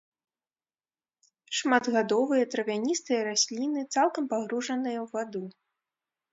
[1.57, 5.43] Шматгадовыя травяністыя расліны, цалкам пагружаныя ў ваду.